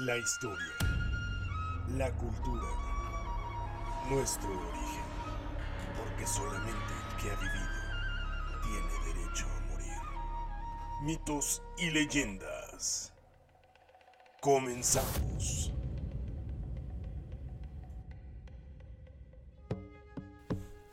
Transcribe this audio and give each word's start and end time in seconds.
La 0.00 0.16
historia. 0.16 0.72
La 1.98 2.10
cultura. 2.12 2.68
Nuestro 4.08 4.48
origen. 4.48 5.04
Porque 5.94 6.26
solamente 6.26 6.94
el 6.94 7.22
que 7.22 7.30
ha 7.30 7.36
vivido 7.36 7.68
tiene 8.62 9.14
derecho 9.14 9.44
a 9.44 9.60
morir. 9.70 9.98
Mitos 11.02 11.62
y 11.76 11.90
leyendas. 11.90 13.12
Comenzamos. 14.40 15.70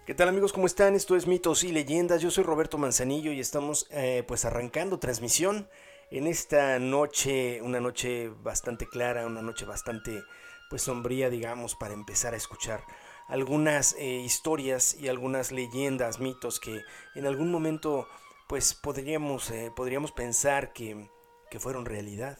¿Qué 0.05 0.13
tal 0.13 0.27
amigos? 0.27 0.51
¿Cómo 0.51 0.67
están? 0.67 0.95
Esto 0.95 1.15
es 1.15 1.27
Mitos 1.27 1.63
y 1.63 1.71
Leyendas. 1.71 2.21
Yo 2.21 2.29
soy 2.29 2.43
Roberto 2.43 2.77
Manzanillo 2.77 3.31
y 3.31 3.39
estamos 3.39 3.87
eh, 3.89 4.25
pues 4.27 4.43
arrancando 4.43 4.99
transmisión 4.99 5.69
en 6.09 6.27
esta 6.27 6.79
noche, 6.79 7.61
una 7.61 7.79
noche 7.79 8.29
bastante 8.29 8.87
clara, 8.87 9.25
una 9.25 9.41
noche 9.41 9.65
bastante 9.65 10.23
pues 10.69 10.81
sombría, 10.81 11.29
digamos, 11.29 11.75
para 11.75 11.93
empezar 11.93 12.33
a 12.33 12.37
escuchar 12.37 12.83
algunas 13.27 13.93
eh, 13.99 14.05
historias 14.05 14.95
y 14.99 15.09
algunas 15.09 15.51
leyendas, 15.51 16.19
mitos 16.19 16.59
que 16.59 16.81
en 17.15 17.25
algún 17.25 17.51
momento 17.51 18.07
pues 18.47 18.73
podríamos, 18.73 19.49
eh, 19.51 19.71
podríamos 19.75 20.11
pensar 20.13 20.71
que, 20.71 21.09
que, 21.49 21.59
fueron 21.59 21.85
realidad, 21.85 22.37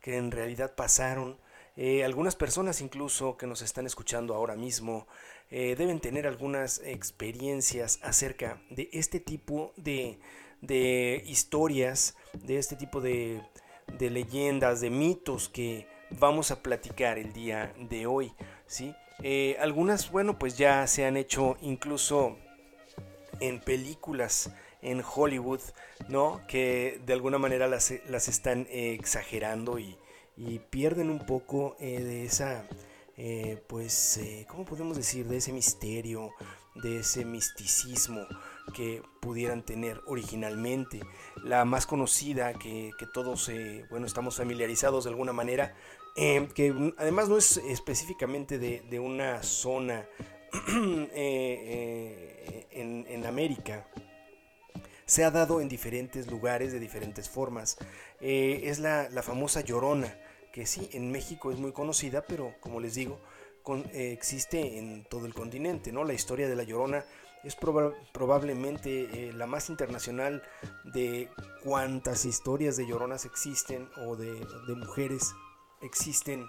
que 0.00 0.16
en 0.16 0.30
realidad 0.30 0.74
pasaron. 0.74 1.38
Eh, 1.76 2.04
algunas 2.04 2.36
personas 2.36 2.80
incluso 2.80 3.36
que 3.36 3.46
nos 3.46 3.62
están 3.62 3.86
escuchando 3.86 4.34
ahora 4.34 4.56
mismo 4.56 5.06
deben 5.50 5.98
tener 5.98 6.28
algunas 6.28 6.78
experiencias 6.84 7.98
acerca 8.04 8.62
de 8.70 8.88
este 8.92 9.18
tipo 9.18 9.72
de, 9.76 10.20
de 10.60 11.22
historias, 11.26 12.16
de 12.34 12.58
este 12.58 12.76
tipo 12.76 13.00
de, 13.00 13.40
de 13.98 14.10
leyendas, 14.10 14.80
de 14.80 14.90
mitos 14.90 15.48
que 15.48 15.86
vamos 16.18 16.50
a 16.50 16.62
platicar 16.62 17.18
el 17.18 17.32
día 17.32 17.72
de 17.78 18.06
hoy. 18.06 18.32
¿sí? 18.66 18.94
Eh, 19.22 19.56
algunas, 19.60 20.10
bueno, 20.10 20.38
pues 20.38 20.56
ya 20.56 20.86
se 20.86 21.04
han 21.04 21.16
hecho 21.16 21.56
incluso 21.60 22.38
en 23.40 23.60
películas 23.60 24.50
en 24.82 25.02
Hollywood, 25.02 25.60
¿no? 26.08 26.40
Que 26.48 27.00
de 27.04 27.12
alguna 27.12 27.38
manera 27.38 27.68
las, 27.68 27.92
las 28.08 28.28
están 28.28 28.66
eh, 28.70 28.96
exagerando 28.98 29.78
y, 29.78 29.98
y, 30.36 30.58
pierden 30.58 31.10
un 31.10 31.26
poco 31.26 31.76
eh, 31.80 32.00
de 32.00 32.24
esa, 32.24 32.64
pues, 33.66 34.18
¿cómo 34.48 34.64
podemos 34.64 34.96
decir? 34.96 35.26
De 35.26 35.36
ese 35.36 35.52
misterio, 35.52 36.30
de 36.74 37.00
ese 37.00 37.24
misticismo 37.24 38.26
que 38.72 39.02
pudieran 39.20 39.62
tener 39.62 40.00
originalmente. 40.06 41.00
La 41.42 41.64
más 41.64 41.86
conocida 41.86 42.52
que, 42.54 42.92
todos 43.12 43.48
eh, 43.48 43.84
bueno, 43.90 44.06
estamos 44.06 44.36
familiarizados 44.36 45.04
de 45.04 45.10
alguna 45.10 45.32
manera, 45.32 45.74
eh, 46.16 46.48
que 46.54 46.94
además 46.98 47.28
no 47.28 47.36
es 47.36 47.56
específicamente 47.58 48.58
de, 48.58 49.00
una 49.00 49.42
zona 49.42 50.06
eh, 51.14 52.66
en, 52.70 53.26
América, 53.26 53.86
se 55.04 55.24
ha 55.24 55.30
dado 55.30 55.60
en 55.60 55.68
diferentes 55.68 56.30
lugares 56.30 56.72
de 56.72 56.80
diferentes 56.80 57.28
formas. 57.28 57.76
es 58.20 58.78
la, 58.78 59.08
famosa 59.22 59.60
Llorona, 59.60 60.16
que 60.52 60.66
sí, 60.66 60.88
en 60.92 61.12
México 61.12 61.52
es 61.52 61.58
muy 61.58 61.72
conocida, 61.72 62.24
pero 62.26 62.54
como 62.60 62.80
les 62.80 62.94
digo, 62.94 63.20
existe 63.92 64.78
en 64.78 65.04
todo 65.04 65.26
el 65.26 65.34
continente. 65.34 65.92
¿no? 65.92 66.04
La 66.04 66.12
historia 66.12 66.48
de 66.48 66.56
la 66.56 66.62
Llorona 66.62 67.04
es 67.42 67.56
probablemente 68.12 69.28
eh, 69.28 69.32
la 69.32 69.46
más 69.46 69.70
internacional 69.70 70.42
de 70.84 71.30
cuántas 71.64 72.24
historias 72.24 72.76
de 72.76 72.86
lloronas 72.86 73.24
existen 73.24 73.88
o 74.06 74.16
de, 74.16 74.46
mujeres 74.76 75.34
existen 75.80 76.46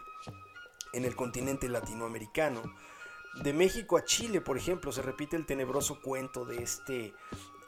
en 0.94 1.06
el 1.06 1.16
continente 1.16 1.70
latinoamericano. 1.70 2.62
De 3.44 3.54
México 3.54 3.98
a 3.98 4.04
Chile, 4.04 4.42
por 4.42 4.58
ejemplo, 4.58 4.92
se 4.92 5.02
repite 5.02 5.38
el 5.38 5.46
tenebroso 5.46 6.02
cuento 6.02 6.44
de 6.44 6.62
este 6.62 7.14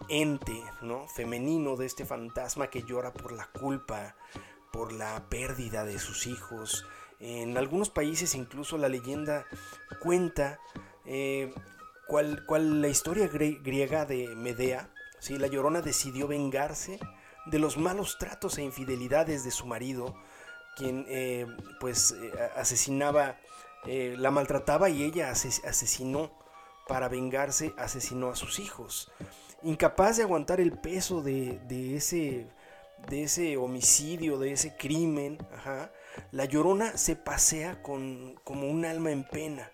ente 0.10 0.62
¿no? 0.82 1.08
femenino, 1.08 1.78
de 1.78 1.86
este 1.86 2.06
fantasma 2.06 2.68
que 2.68 2.84
llora 2.84 3.14
por 3.14 3.32
la 3.32 3.48
culpa, 3.48 4.18
por 4.74 4.92
la 4.92 5.30
pérdida 5.30 5.86
de 5.86 6.00
sus 6.00 6.28
hijos. 6.28 6.86
En 7.24 7.58
algunos 7.58 7.90
países 7.90 8.36
incluso 8.36 8.78
la 8.78 8.90
leyenda 8.90 9.46
cuenta 10.02 10.60
eh, 11.06 11.54
cual, 12.06 12.82
la 12.82 12.90
historia 12.90 13.28
griega 13.28 14.06
de 14.06 14.28
Medea, 14.36 14.90
¿sí? 15.20 15.38
la 15.38 15.48
llorona 15.48 15.82
decidió 15.82 16.28
vengarse 16.28 17.00
de 17.46 17.60
los 17.60 17.78
malos 17.78 18.18
tratos 18.18 18.58
e 18.58 18.64
infidelidades 18.64 19.44
de 19.44 19.52
su 19.52 19.66
marido, 19.66 20.16
quien 20.76 21.06
eh, 21.08 21.48
pues 21.80 22.12
eh, 22.12 22.32
asesinaba, 22.56 23.38
eh, 23.86 24.16
la 24.18 24.32
maltrataba 24.32 24.90
y 24.90 25.04
ella 25.04 25.32
asesinó, 25.32 26.32
para 26.88 27.08
vengarse, 27.08 27.74
asesinó 27.78 28.30
a 28.30 28.36
sus 28.36 28.60
hijos. 28.60 29.10
Incapaz 29.62 30.18
de 30.18 30.24
aguantar 30.24 30.60
el 30.60 30.74
peso 30.74 31.22
de, 31.22 31.62
ese, 31.96 32.48
de 33.08 33.24
ese 33.24 33.56
homicidio, 33.56 34.38
de 34.38 34.52
ese 34.52 34.76
crimen, 34.76 35.38
la 36.32 36.46
llorona 36.46 36.98
se 36.98 37.16
pasea 37.16 37.82
con, 37.82 38.36
como 38.44 38.70
un 38.70 38.86
alma 38.86 39.12
en 39.12 39.24
pena 39.24 39.72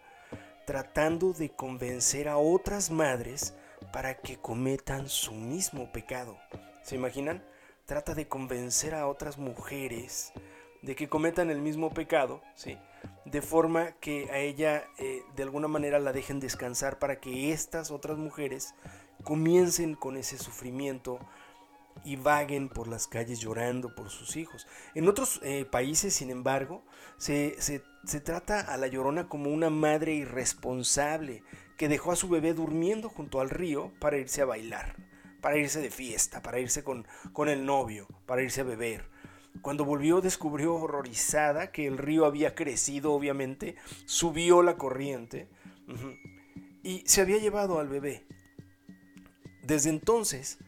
tratando 0.70 1.34
de 1.34 1.50
convencer 1.50 2.30
a 2.30 2.38
otras 2.38 2.92
madres 2.92 3.56
para 3.92 4.20
que 4.20 4.38
cometan 4.38 5.10
su 5.10 5.34
mismo 5.34 5.92
pecado. 5.92 6.38
¿Se 6.84 6.94
imaginan? 6.94 7.44
Trata 7.88 8.14
de 8.14 8.28
convencer 8.28 8.94
a 8.94 9.08
otras 9.08 9.40
mujeres 9.40 10.32
de 10.84 10.96
que 10.96 11.10
cometan 11.10 11.50
el 11.50 11.60
mismo 11.60 11.92
pecado, 11.92 12.44
¿sí? 12.54 12.78
De 13.26 13.42
forma 13.42 13.94
que 13.94 14.30
a 14.30 14.38
ella 14.38 14.86
eh, 15.00 15.24
de 15.36 15.42
alguna 15.42 15.68
manera 15.68 15.98
la 15.98 16.14
dejen 16.14 16.40
descansar 16.40 17.00
para 17.00 17.20
que 17.20 17.52
estas 17.52 17.90
otras 17.90 18.20
mujeres 18.20 18.76
comiencen 19.24 19.96
con 19.96 20.18
ese 20.18 20.38
sufrimiento 20.38 21.18
y 22.04 22.16
vaguen 22.16 22.70
por 22.70 22.88
las 22.88 23.08
calles 23.08 23.40
llorando 23.40 23.96
por 23.96 24.10
sus 24.10 24.36
hijos. 24.36 24.68
En 24.96 25.08
otros 25.08 25.40
eh, 25.44 25.66
países, 25.66 26.14
sin 26.14 26.30
embargo, 26.30 26.84
se, 27.18 27.58
trata 28.24 28.62
a 28.62 28.78
la 28.78 28.88
llorona 28.88 29.28
como 29.28 29.52
una 29.52 29.70
madre 29.70 30.14
irresponsable 30.14 31.44
que 31.78 31.90
dejó 31.90 32.12
a 32.12 32.16
su 32.16 32.30
bebé 32.30 32.54
durmiendo 32.54 33.10
junto 33.10 33.42
al 33.42 33.50
río 33.50 33.92
para 34.00 34.18
irse 34.18 34.42
a 34.42 34.46
bailar, 34.46 34.96
para 35.42 35.58
irse 35.58 35.82
de 35.82 35.92
fiesta, 35.92 36.42
para 36.42 36.60
irse 36.60 36.84
con, 36.84 37.08
con 37.34 37.50
el 37.50 37.66
novio, 37.66 38.08
para 38.26 38.42
irse 38.42 38.62
a 38.62 38.66
beber. 38.66 39.10
Cuando 39.62 39.84
volvió 39.84 40.22
descubrió 40.22 40.76
horrorizada 40.76 41.72
que 41.72 41.88
el 41.88 41.98
río 41.98 42.26
había 42.26 42.56
crecido, 42.56 43.14
obviamente, 43.14 43.76
subió 44.06 44.62
la 44.62 44.78
corriente 44.78 45.50
y 46.84 47.04
se 47.06 47.22
había 47.22 47.38
llevado 47.38 47.80
al 47.80 47.90
bebé. 47.90 48.26
Desde 49.64 49.90
entonces, 49.90 50.60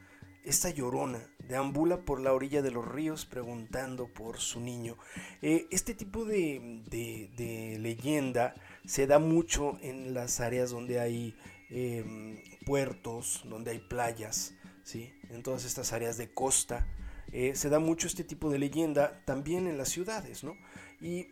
esta 0.44 0.70
llorona 0.70 1.20
deambula 1.48 2.04
por 2.04 2.20
la 2.20 2.32
orilla 2.32 2.62
de 2.62 2.70
los 2.70 2.86
ríos 2.86 3.26
preguntando 3.26 4.08
por 4.08 4.38
su 4.38 4.60
niño. 4.60 4.96
Eh, 5.40 5.66
este 5.70 5.94
tipo 5.94 6.24
de, 6.24 7.78
leyenda 7.80 8.54
se 8.84 9.06
da 9.06 9.18
mucho 9.18 9.78
en 9.82 10.14
las 10.14 10.40
áreas 10.40 10.70
donde 10.70 11.00
hay 11.00 11.34
em, 11.70 12.38
puertos, 12.64 13.42
donde 13.44 13.72
hay 13.72 13.78
playas, 13.78 14.54
¿sí? 14.82 15.12
en 15.30 15.42
todas 15.42 15.64
estas 15.64 15.92
áreas 15.92 16.16
de 16.16 16.32
costa. 16.32 16.86
Eh, 17.32 17.54
se 17.54 17.70
da 17.70 17.78
mucho 17.78 18.06
este 18.06 18.24
tipo 18.24 18.50
de 18.50 18.58
leyenda 18.58 19.22
también 19.24 19.66
en 19.66 19.78
las 19.78 19.88
ciudades, 19.88 20.44
¿no? 20.44 20.54
Y 21.00 21.28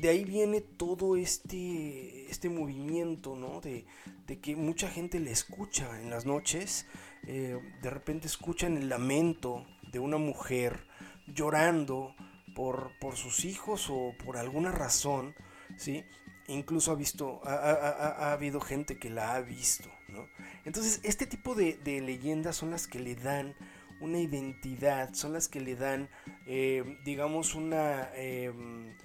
de 0.00 0.08
ahí 0.08 0.24
viene 0.24 0.60
todo 0.60 1.16
este, 1.16 2.28
este 2.28 2.48
movimiento, 2.48 3.36
¿no? 3.36 3.60
De, 3.60 3.86
de 4.26 4.40
que 4.40 4.56
mucha 4.56 4.90
gente 4.90 5.20
le 5.20 5.30
escucha 5.30 6.00
en 6.00 6.10
las 6.10 6.26
noches 6.26 6.86
eh, 7.30 7.60
de 7.82 7.90
repente 7.90 8.26
escuchan 8.26 8.78
el 8.78 8.88
lamento 8.88 9.66
de 9.92 9.98
una 9.98 10.16
mujer 10.16 10.86
llorando 11.26 12.14
por, 12.54 12.92
por 13.00 13.16
sus 13.16 13.44
hijos 13.44 13.90
o 13.90 14.14
por 14.24 14.38
alguna 14.38 14.72
razón, 14.72 15.34
¿sí? 15.76 16.06
Incluso 16.46 16.90
ha 16.90 16.94
visto, 16.94 17.42
ha, 17.44 18.32
habido 18.32 18.62
gente 18.62 18.98
que 18.98 19.10
la 19.10 19.34
ha 19.34 19.42
visto, 19.42 19.90
¿no? 20.08 20.26
Entonces, 20.64 21.00
este 21.02 21.26
tipo 21.26 21.54
de, 21.54 21.76
leyendas 21.84 22.56
son 22.56 22.70
las 22.70 22.86
que 22.86 22.98
le 22.98 23.14
dan 23.14 23.54
una 24.00 24.18
identidad, 24.20 25.12
son 25.12 25.34
las 25.34 25.48
que 25.48 25.60
le 25.60 25.76
dan, 25.76 26.08
eh, 26.46 26.98
digamos, 27.04 27.54
una, 27.54 28.08
em, 28.14 28.96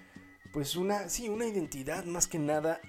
pues 0.53 0.77
una, 0.77 1.09
sí, 1.09 1.27
una 1.27 1.45
identidad 1.45 2.05
más 2.05 2.27
que 2.27 2.39
nada 2.39 2.79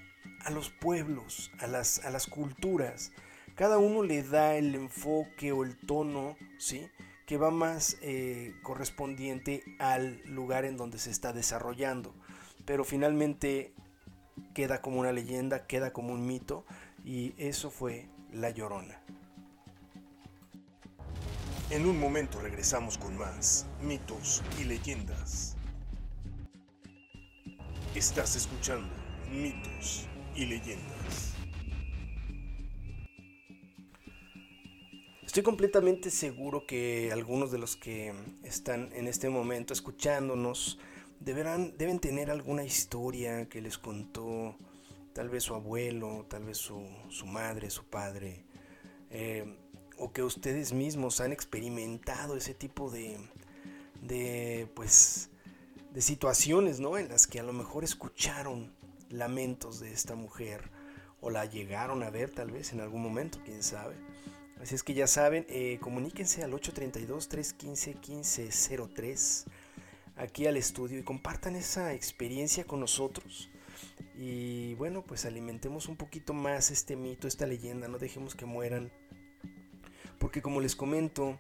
a 0.44 0.50
los 0.50 0.70
pueblos, 0.70 1.50
a 1.58 1.66
las, 1.66 2.04
a 2.04 2.10
las 2.10 2.28
culturas, 2.28 3.10
cada 3.54 3.78
uno 3.78 4.02
le 4.02 4.22
da 4.22 4.56
el 4.56 4.74
enfoque 4.74 5.52
o 5.52 5.64
el 5.64 5.76
tono, 5.76 6.36
¿sí? 6.58 6.88
Que 7.26 7.36
va 7.36 7.50
más 7.50 7.96
eh, 8.02 8.54
correspondiente 8.62 9.62
al 9.78 10.20
lugar 10.26 10.64
en 10.64 10.76
donde 10.76 10.98
se 10.98 11.10
está 11.10 11.32
desarrollando. 11.32 12.14
Pero 12.64 12.84
finalmente 12.84 13.72
queda 14.54 14.82
como 14.82 15.00
una 15.00 15.12
leyenda, 15.12 15.66
queda 15.66 15.92
como 15.92 16.12
un 16.12 16.26
mito 16.26 16.64
y 17.04 17.34
eso 17.38 17.70
fue 17.70 18.08
La 18.32 18.50
Llorona. 18.50 19.00
En 21.70 21.86
un 21.86 21.98
momento 21.98 22.40
regresamos 22.40 22.98
con 22.98 23.16
más 23.16 23.66
mitos 23.80 24.42
y 24.60 24.64
leyendas. 24.64 25.56
Estás 27.94 28.36
escuchando 28.36 28.92
mitos 29.30 30.06
y 30.34 30.46
leyendas. 30.46 31.33
Estoy 35.34 35.42
completamente 35.42 36.10
seguro 36.12 36.64
que 36.64 37.10
algunos 37.10 37.50
de 37.50 37.58
los 37.58 37.74
que 37.74 38.14
están 38.44 38.92
en 38.92 39.08
este 39.08 39.28
momento 39.30 39.72
escuchándonos 39.72 40.78
deberán, 41.18 41.76
deben 41.76 41.98
tener 41.98 42.30
alguna 42.30 42.62
historia 42.62 43.48
que 43.48 43.60
les 43.60 43.76
contó 43.76 44.54
tal 45.12 45.28
vez 45.30 45.42
su 45.42 45.56
abuelo, 45.56 46.24
tal 46.30 46.44
vez 46.44 46.58
su, 46.58 46.86
madre, 47.26 47.70
su 47.70 47.82
padre, 47.82 48.44
eh, 49.10 49.44
o 49.98 50.12
que 50.12 50.22
ustedes 50.22 50.72
mismos 50.72 51.20
han 51.20 51.32
experimentado 51.32 52.36
ese 52.36 52.54
tipo 52.54 52.88
de, 52.88 53.18
de, 54.02 54.68
pues, 54.76 55.30
de 55.92 56.00
situaciones, 56.00 56.78
¿no? 56.78 56.96
En 56.96 57.08
las 57.08 57.26
que 57.26 57.40
a 57.40 57.42
lo 57.42 57.52
mejor 57.52 57.82
escucharon 57.82 58.72
lamentos 59.10 59.80
de 59.80 59.92
esta 59.92 60.14
mujer 60.14 60.70
o 61.20 61.28
la 61.28 61.44
llegaron 61.44 62.04
a 62.04 62.10
ver 62.10 62.30
tal 62.30 62.52
vez 62.52 62.72
en 62.72 62.80
algún 62.80 63.02
momento, 63.02 63.40
quién 63.44 63.64
sabe. 63.64 63.96
Así 64.64 64.74
es 64.76 64.82
que 64.82 64.94
ya 64.94 65.06
saben, 65.06 65.44
eh, 65.50 65.78
comuníquense 65.78 66.42
al 66.42 66.54
832-315-1503 66.54 69.44
aquí 70.16 70.46
al 70.46 70.56
estudio 70.56 70.98
y 70.98 71.02
compartan 71.02 71.54
esa 71.54 71.92
experiencia 71.92 72.64
con 72.64 72.80
nosotros. 72.80 73.50
Y 74.16 74.72
bueno, 74.76 75.02
pues 75.02 75.26
alimentemos 75.26 75.86
un 75.86 75.96
poquito 75.96 76.32
más 76.32 76.70
este 76.70 76.96
mito, 76.96 77.28
esta 77.28 77.46
leyenda, 77.46 77.88
no 77.88 77.98
dejemos 77.98 78.34
que 78.34 78.46
mueran. 78.46 78.90
Porque 80.18 80.40
como 80.40 80.62
les 80.62 80.74
comento, 80.74 81.36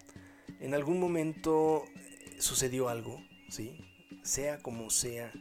en 0.60 0.74
algún 0.74 1.00
momento 1.00 1.86
eh, 1.96 2.36
sucedió 2.40 2.90
algo, 2.90 3.22
¿sí? 3.48 3.78
Sea 4.22 4.58
como 4.58 4.90
sea, 4.90 5.32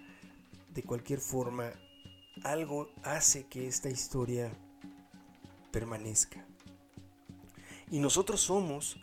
de 0.74 0.84
cualquier 0.84 1.20
forma, 1.20 1.74
algo 2.46 2.90
hace 3.04 3.44
que 3.44 3.68
esta 3.68 3.90
historia 3.90 4.54
permanezca. 5.74 6.46
Y 7.94 8.00
nosotros 8.00 8.42
somos 8.42 8.98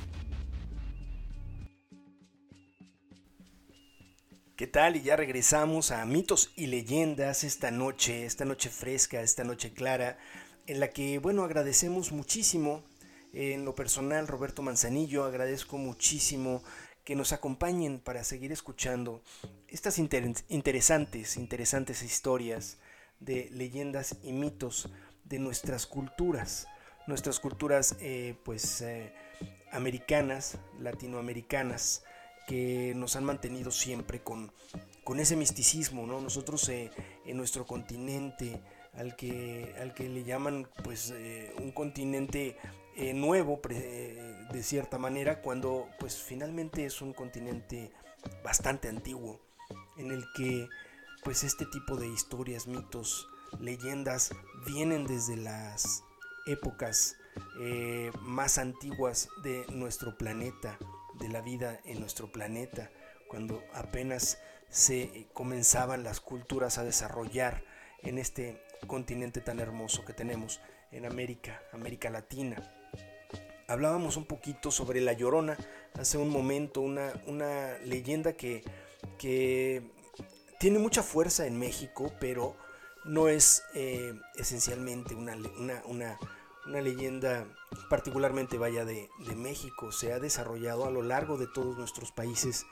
¿Qué 4.56 4.66
tal? 4.66 4.96
Y 4.96 5.02
ya 5.02 5.14
regresamos 5.14 5.92
a 5.92 6.04
mitos 6.06 6.52
y 6.56 6.66
leyendas 6.66 7.44
esta 7.44 7.70
noche, 7.70 8.26
esta 8.26 8.44
noche 8.44 8.68
fresca, 8.68 9.20
esta 9.20 9.44
noche 9.44 9.74
clara, 9.74 10.18
en 10.66 10.80
la 10.80 10.88
que, 10.88 11.20
bueno, 11.20 11.44
agradecemos 11.44 12.10
muchísimo. 12.10 12.82
En 13.32 13.64
lo 13.64 13.76
personal, 13.76 14.26
Roberto 14.26 14.62
Manzanillo, 14.62 15.24
agradezco 15.24 15.78
muchísimo 15.78 16.64
que 17.06 17.14
nos 17.14 17.32
acompañen 17.32 18.00
para 18.00 18.24
seguir 18.24 18.50
escuchando 18.50 19.22
estas 19.68 19.96
interesantes, 19.98 21.36
interesantes 21.36 22.02
historias 22.02 22.78
de 23.20 23.48
leyendas 23.52 24.16
y 24.24 24.32
mitos 24.32 24.90
de 25.22 25.38
nuestras 25.38 25.86
culturas, 25.86 26.66
nuestras 27.06 27.38
culturas 27.38 27.96
eh, 28.00 28.34
pues 28.44 28.80
eh, 28.80 29.14
americanas, 29.70 30.58
latinoamericanas, 30.80 32.02
que 32.48 32.92
nos 32.96 33.14
han 33.14 33.24
mantenido 33.24 33.70
siempre 33.70 34.20
con, 34.20 34.50
con 35.04 35.20
ese 35.20 35.36
misticismo, 35.36 36.08
¿no? 36.08 36.20
Nosotros 36.20 36.68
eh, 36.68 36.90
en 37.24 37.36
nuestro 37.36 37.66
continente, 37.66 38.60
al 38.94 39.14
que, 39.14 39.76
al 39.80 39.94
que 39.94 40.08
le 40.08 40.24
llaman 40.24 40.66
pues 40.82 41.14
un 41.58 41.70
continente 41.70 42.56
eh, 42.96 43.12
nuevo 43.12 43.60
eh, 43.68 44.46
de 44.50 44.62
cierta 44.62 44.98
manera 44.98 45.42
cuando 45.42 45.88
pues 45.98 46.16
finalmente 46.16 46.86
es 46.86 47.02
un 47.02 47.12
continente 47.12 47.92
bastante 48.42 48.88
antiguo 48.88 49.40
en 49.98 50.10
el 50.10 50.24
que 50.34 50.66
pues 51.22 51.44
este 51.44 51.66
tipo 51.66 51.96
de 51.96 52.08
historias, 52.08 52.66
mitos, 52.66 53.28
leyendas 53.60 54.30
vienen 54.66 55.06
desde 55.06 55.36
las 55.36 56.04
épocas 56.46 57.16
eh, 57.60 58.10
más 58.20 58.58
antiguas 58.58 59.28
de 59.42 59.66
nuestro 59.68 60.16
planeta, 60.16 60.78
de 61.18 61.28
la 61.28 61.40
vida 61.40 61.80
en 61.84 62.00
nuestro 62.00 62.30
planeta, 62.32 62.90
cuando 63.28 63.62
apenas 63.74 64.38
se 64.70 65.28
comenzaban 65.32 66.02
las 66.02 66.20
culturas 66.20 66.78
a 66.78 66.84
desarrollar 66.84 67.62
en 68.02 68.18
este 68.18 68.62
continente 68.86 69.40
tan 69.40 69.60
hermoso 69.60 70.04
que 70.04 70.12
tenemos 70.12 70.60
en 70.92 71.06
América, 71.06 71.60
América 71.72 72.08
Latina. 72.08 72.75
Hablábamos 73.68 74.16
un 74.16 74.26
poquito 74.26 74.70
sobre 74.70 75.00
La 75.00 75.12
Llorona 75.12 75.56
hace 75.94 76.18
un 76.18 76.30
momento, 76.30 76.80
una, 76.80 77.12
una 77.26 77.78
leyenda 77.78 78.34
que, 78.34 78.62
que, 79.18 79.82
tiene 80.58 80.78
mucha 80.78 81.02
fuerza 81.02 81.46
en 81.46 81.58
México, 81.58 82.12
pero 82.18 82.56
no 83.04 83.28
es 83.28 83.62
eh, 83.74 84.14
esencialmente 84.36 85.14
una, 85.14 85.36
una, 85.58 85.82
una, 86.66 86.80
leyenda 86.80 87.46
particularmente 87.90 88.56
vaya 88.56 88.84
de, 88.84 89.08
de 89.26 89.34
México. 89.34 89.92
Se 89.92 90.12
ha 90.12 90.18
desarrollado 90.18 90.86
a 90.86 90.90
lo 90.90 91.02
largo 91.02 91.36
de 91.36 91.46
todos 91.46 91.76
nuestros 91.76 92.10
países 92.12 92.64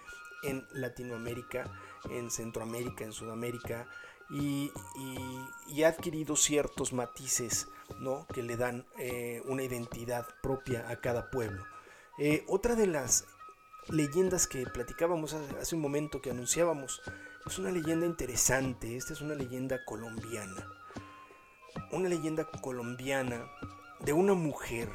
en 0.44 0.66
Latinoamérica, 0.72 1.70
en 2.10 2.30
Centroamérica, 2.30 3.04
en 3.04 3.12
Sudamérica, 3.12 3.86
y, 4.30 4.72
ha 5.82 5.88
adquirido 5.88 6.36
ciertos 6.36 6.92
matices 6.92 7.68
¿no? 7.98 8.26
que 8.28 8.42
le 8.42 8.56
dan 8.56 8.86
eh, 8.98 9.42
una 9.46 9.62
identidad 9.62 10.26
propia 10.42 10.88
a 10.88 11.00
cada 11.00 11.30
pueblo. 11.30 11.64
Eh, 12.18 12.44
otra 12.48 12.74
de 12.74 12.86
las 12.86 13.26
leyendas 13.88 14.46
que 14.46 14.64
platicábamos 14.66 15.34
hace 15.34 15.74
un 15.74 15.80
momento, 15.80 16.20
que 16.20 16.30
anunciábamos, 16.30 17.02
es 17.46 17.58
una 17.58 17.70
leyenda 17.70 18.06
interesante. 18.06 18.96
Esta 18.96 19.12
es 19.12 19.20
una 19.20 19.34
leyenda 19.34 19.84
colombiana. 19.84 20.68
Una 21.92 22.08
leyenda 22.08 22.44
colombiana 22.44 23.46
de 24.00 24.12
una 24.12 24.34
mujer 24.34 24.88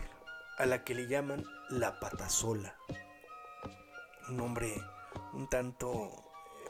a 0.57 0.65
la 0.65 0.83
que 0.83 0.95
le 0.95 1.07
llaman 1.07 1.45
la 1.69 1.99
patasola. 1.99 2.75
Un 4.29 4.37
nombre 4.37 4.73
un 5.33 5.47
tanto 5.47 6.11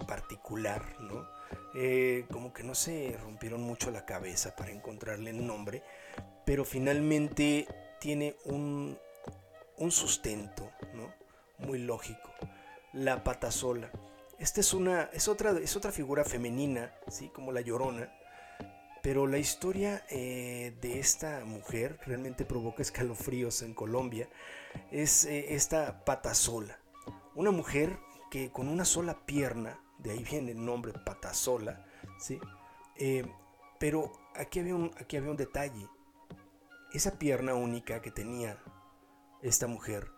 particular, 0.08 0.84
¿no? 1.00 1.28
Eh, 1.74 2.26
como 2.32 2.54
que 2.54 2.64
no 2.64 2.76
se 2.76 3.18
rompieron 3.22 3.62
mucho 3.62 3.92
la 3.92 4.06
cabeza 4.06 4.56
para 4.56 4.72
encontrarle 4.72 5.32
el 5.32 5.46
nombre, 5.46 5.84
pero 6.50 6.66
finalmente 6.66 7.68
tiene 8.00 8.36
un, 8.46 8.98
un 9.78 9.92
sustento, 9.92 10.72
¿no? 10.96 11.14
Muy 11.60 11.78
lógico. 11.78 12.32
La 12.92 13.24
pata 13.24 13.52
sola. 13.52 13.92
Esta 14.40 14.60
es 14.60 14.74
una, 14.74 15.12
es 15.14 15.28
otra, 15.28 15.52
es 15.60 15.76
otra 15.76 15.92
figura 15.92 16.26
femenina, 16.26 16.92
¿sí? 17.08 17.30
Como 17.30 17.52
la 17.52 17.62
llorona. 17.62 18.12
Pero 19.04 19.28
la 19.28 19.38
historia 19.38 20.04
eh, 20.10 20.76
de 20.82 21.00
esta 21.00 21.46
mujer 21.46 22.00
realmente 22.08 22.46
provoca 22.46 22.82
escalofríos 22.82 23.62
en 23.62 23.76
Colombia. 23.76 24.28
Es 24.90 25.26
eh, 25.26 25.54
esta 25.54 26.04
pata 26.04 26.34
sola. 26.34 26.80
Una 27.36 27.52
mujer 27.52 27.96
que 28.32 28.50
con 28.50 28.70
una 28.70 28.86
sola 28.86 29.24
pierna 29.24 29.80
de 30.00 30.14
ahí 30.14 30.24
viene 30.24 30.54
el 30.54 30.66
nombre 30.66 30.94
Patasola, 30.94 31.86
¿sí? 32.20 32.40
Eh, 32.96 33.24
pero 33.78 34.12
aquí 34.34 34.60
había, 34.60 34.74
un, 34.74 34.90
aquí 34.98 35.16
había 35.16 35.30
un 35.30 35.38
detalle. 35.38 35.88
Esa 36.92 37.20
pierna 37.20 37.54
única 37.54 38.02
que 38.02 38.10
tenía 38.10 38.58
esta 39.44 39.68
mujer 39.68 40.12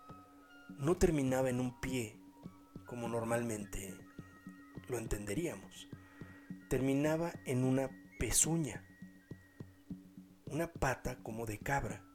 no 0.77 0.97
terminaba 0.97 1.49
en 1.49 1.59
un 1.59 1.81
pie 1.81 2.17
como 2.85 3.09
normalmente 3.09 3.93
lo 4.87 4.97
entenderíamos. 4.97 5.89
Terminaba 6.69 7.33
en 7.45 7.65
una 7.65 7.89
pezuña, 8.19 8.85
una 10.45 10.71
pata 10.71 11.21
como 11.21 11.45
de 11.45 11.59
cabra, 11.59 12.05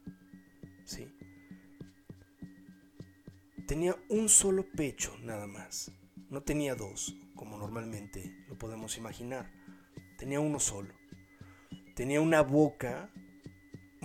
¿sí? 0.85 1.07
Tenía 3.67 3.95
un 4.09 4.27
solo 4.27 4.65
pecho 4.71 5.15
nada 5.21 5.45
más, 5.45 5.91
no 6.31 6.41
tenía 6.41 6.73
dos, 6.73 7.15
como 7.35 7.59
normalmente 7.59 8.43
lo 8.47 8.57
podemos 8.57 8.97
imaginar, 8.97 9.51
tenía 10.17 10.39
uno 10.39 10.59
solo. 10.59 10.95
Tenía 11.95 12.21
una 12.21 12.41
boca 12.41 13.11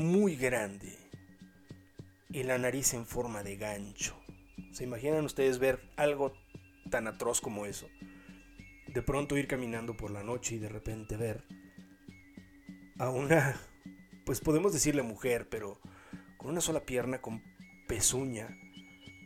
muy 0.02 0.37
grande 0.37 0.97
y 2.30 2.42
la 2.44 2.59
nariz 2.59 2.94
en 2.94 3.06
forma 3.06 3.42
de 3.42 3.56
gancho. 3.56 4.16
¿Se 4.73 4.85
imaginan 4.85 5.25
ustedes 5.25 5.59
ver 5.59 5.80
algo 5.97 6.32
tan 6.90 7.06
atroz 7.06 7.40
como 7.40 7.66
eso? 7.66 7.88
De 8.88 9.02
pronto 9.02 9.37
ir 9.37 9.47
caminando 9.47 9.97
por 9.97 10.11
la 10.11 10.23
noche 10.23 10.56
y 10.56 10.59
de 10.59 10.68
repente 10.68 11.16
ver 11.16 11.44
a 12.99 13.11
una, 13.11 13.61
pues 14.25 14.40
podemos 14.40 14.73
decirle 14.73 15.02
mujer, 15.02 15.49
pero 15.50 15.80
con 16.37 16.50
una 16.50 16.61
sola 16.61 16.85
pierna, 16.85 17.21
con 17.21 17.42
pezuña, 17.87 18.49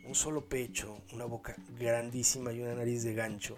un 0.05 0.15
solo 0.15 0.47
pecho, 0.47 1.01
una 1.13 1.25
boca 1.25 1.55
grandísima 1.77 2.51
y 2.51 2.61
una 2.61 2.75
nariz 2.75 3.03
de 3.03 3.13
gancho. 3.13 3.55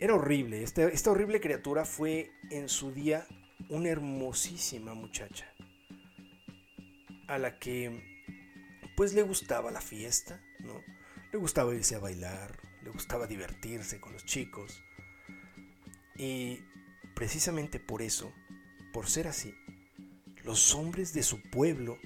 Era 0.00 0.14
horrible, 0.14 0.62
esta, 0.62 1.10
horrible 1.10 1.40
criatura 1.40 1.84
fue 1.84 2.30
en 2.50 2.68
su 2.68 2.92
día 2.92 3.26
una 3.70 3.88
hermosísima 3.88 4.94
muchacha 4.94 5.53
a 7.28 7.38
la 7.38 7.58
que 7.58 8.14
pues 8.96 9.14
le 9.14 9.22
gustaba 9.22 9.70
la 9.70 9.80
fiesta, 9.80 10.40
¿no? 10.60 10.82
Le 11.32 11.38
gustaba 11.38 11.74
irse 11.74 11.96
a 11.96 12.00
bailar, 12.00 12.56
le 12.82 12.90
gustaba 12.90 13.26
divertirse 13.26 14.00
con 14.00 14.12
los 14.12 14.24
chicos. 14.24 14.82
Y 16.16 16.60
precisamente 17.14 17.80
por 17.80 18.02
eso, 18.02 18.32
por 18.92 19.08
ser 19.08 19.26
así, 19.26 19.54
los 20.44 20.74
hombres 20.74 21.12
de 21.12 21.22
su 21.22 21.42
pueblo 21.42 21.98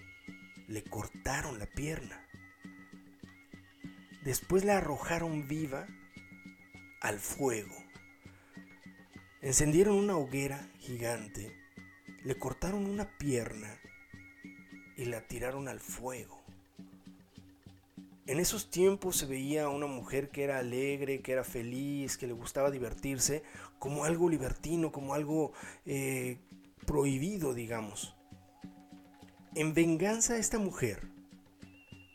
le 0.67 0.83
cortaron 0.85 1.59
la 1.59 1.67
pierna. 1.67 2.25
Después 4.23 4.65
la 4.65 4.79
arrojaron 4.79 5.47
viva 5.47 5.87
al 7.01 7.19
fuego. 7.19 7.77
Encendieron 9.41 9.97
una 9.97 10.17
hoguera 10.17 10.71
gigante, 10.79 11.55
le 12.25 12.37
cortaron 12.39 12.87
una 12.87 13.17
pierna 13.19 13.79
y 14.99 15.07
la 15.07 15.23
tiraron 15.23 15.69
al 15.69 15.81
fuego. 15.81 16.43
En 18.27 18.41
esos 18.41 18.69
tiempos 18.69 19.17
se 19.17 19.25
veía 19.25 19.65
a 19.65 19.69
una 19.71 19.87
mujer 19.87 20.29
que 20.29 20.45
era 20.45 20.59
alegre, 20.59 21.23
que 21.23 21.33
era 21.33 21.45
feliz, 21.45 22.19
que 22.19 22.27
le 22.27 22.35
gustaba 22.35 22.71
divertirse, 22.71 23.43
como 23.79 24.05
algo 24.05 24.29
libertino, 24.29 24.93
como 24.93 25.15
algo 25.15 25.53
eh, 25.87 26.37
prohibido, 26.85 27.55
digamos. 27.55 28.15
En 29.55 29.73
venganza 29.73 30.37
esta 30.37 30.59
mujer 30.59 31.01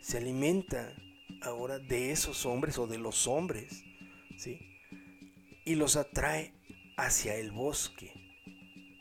se 0.01 0.17
alimenta 0.17 0.93
ahora 1.41 1.79
de 1.79 2.11
esos 2.11 2.45
hombres 2.45 2.77
o 2.77 2.85
de 2.85 2.99
los 2.99 3.27
hombres, 3.27 3.83
¿sí? 4.37 4.59
Y 5.65 5.75
los 5.75 5.95
atrae 5.95 6.53
hacia 6.95 7.35
el 7.37 7.51
bosque, 7.51 8.12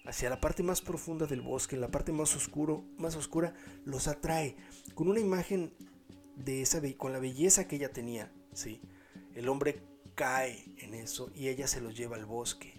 hacia 0.04 0.30
la 0.30 0.40
parte 0.40 0.62
más 0.62 0.80
profunda 0.80 1.26
del 1.26 1.40
bosque, 1.40 1.76
la 1.76 1.90
parte 1.90 2.12
más 2.12 2.34
oscuro, 2.34 2.84
más 2.98 3.16
oscura, 3.16 3.54
los 3.84 4.08
atrae 4.08 4.56
con 4.94 5.08
una 5.08 5.20
imagen 5.20 5.72
de 6.36 6.62
esa 6.62 6.80
con 6.96 7.12
la 7.12 7.18
belleza 7.18 7.68
que 7.68 7.76
ella 7.76 7.92
tenía, 7.92 8.32
¿sí? 8.52 8.80
El 9.34 9.48
hombre 9.48 9.82
cae 10.14 10.64
en 10.78 10.94
eso 10.94 11.30
y 11.34 11.48
ella 11.48 11.66
se 11.66 11.80
los 11.80 11.96
lleva 11.96 12.16
al 12.16 12.26
bosque. 12.26 12.74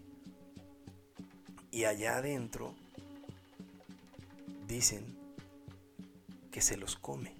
Y 1.71 1.85
allá 1.85 2.17
adentro 2.17 2.75
dicen 4.67 5.17
que 6.51 6.61
se 6.61 6.77
los 6.77 6.95
come. 6.95 7.35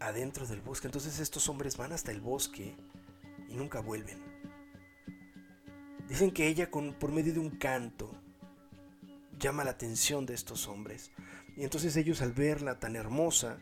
Adentro 0.00 0.46
del 0.46 0.60
bosque. 0.60 0.86
Entonces 0.86 1.18
estos 1.18 1.48
hombres 1.48 1.76
van 1.76 1.92
hasta 1.92 2.12
el 2.12 2.20
bosque 2.20 2.76
y 3.48 3.54
nunca 3.54 3.80
vuelven. 3.80 4.27
Dicen 6.08 6.30
que 6.30 6.48
ella 6.48 6.70
con, 6.70 6.94
por 6.94 7.12
medio 7.12 7.34
de 7.34 7.40
un 7.40 7.50
canto 7.50 8.10
llama 9.38 9.64
la 9.64 9.72
atención 9.72 10.26
de 10.26 10.34
estos 10.34 10.66
hombres 10.66 11.12
y 11.58 11.64
entonces 11.64 11.96
ellos 11.96 12.22
al 12.22 12.32
verla 12.32 12.78
tan 12.78 12.96
hermosa, 12.96 13.58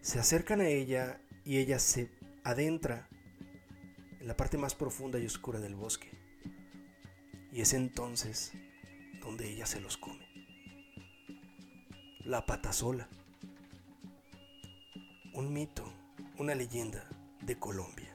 se 0.00 0.18
acercan 0.18 0.60
a 0.60 0.68
ella 0.68 1.20
y 1.44 1.58
ella 1.58 1.78
se 1.78 2.10
adentra 2.44 3.08
en 4.20 4.28
la 4.28 4.36
parte 4.36 4.56
más 4.56 4.74
profunda 4.74 5.18
y 5.18 5.26
oscura 5.26 5.58
del 5.58 5.74
bosque. 5.74 6.10
Y 7.52 7.60
es 7.60 7.72
entonces 7.74 8.52
donde 9.20 9.50
ella 9.50 9.66
se 9.66 9.80
los 9.80 9.96
come. 9.96 10.26
La 12.24 12.46
pata 12.46 12.72
sola. 12.72 13.08
Un 15.34 15.52
mito, 15.52 15.92
una 16.38 16.54
leyenda 16.54 17.04
de 17.42 17.58
Colombia. 17.58 18.14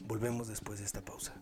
Volvemos 0.00 0.48
después 0.48 0.78
de 0.78 0.86
esta 0.86 1.04
pausa. 1.04 1.34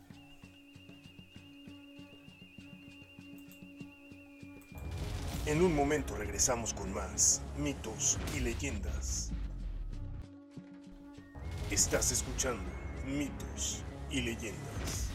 En 5.45 5.61
un 5.61 5.75
momento 5.75 6.15
regresamos 6.15 6.73
con 6.73 6.95
más 6.95 7.43
mitos 7.59 8.17
y 8.37 8.39
leyendas. 8.39 9.33
Estás 11.69 12.13
escuchando 12.13 12.63
mitos 13.05 13.83
y 14.09 14.21
leyendas. 14.21 15.09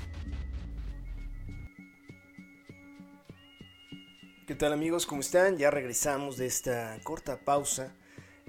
¿Qué 4.46 4.56
tal 4.56 4.74
amigos? 4.74 5.06
¿Cómo 5.06 5.22
están? 5.22 5.58
Ya 5.58 5.72
regresamos 5.72 6.36
de 6.36 6.48
esta 6.48 7.00
corta 7.04 7.46
pausa 7.46 7.96